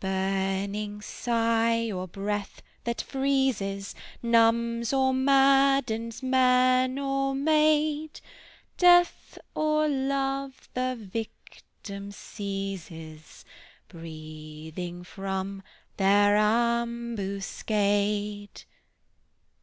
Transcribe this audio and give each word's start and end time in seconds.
Burning 0.00 1.00
sigh, 1.00 1.90
or 1.90 2.06
breath 2.06 2.60
that 2.84 3.00
freezes, 3.00 3.94
Numbs 4.22 4.92
or 4.92 5.14
maddens 5.14 6.22
man 6.22 6.98
or 6.98 7.34
maid; 7.34 8.20
Death 8.76 9.38
or 9.54 9.88
Love 9.88 10.68
the 10.74 10.94
victim 10.94 12.12
seizes, 12.12 13.46
Breathing 13.88 15.04
from 15.04 15.62
their 15.96 16.36
ambuscade." 16.36 18.64